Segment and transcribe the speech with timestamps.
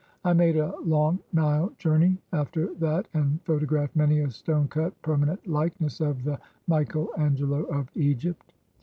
[0.25, 4.99] I made a long Nile journey after that and photo graphed many a stone cut
[5.03, 8.51] "permanent likeness" of "the Michael Angelo of Egypt."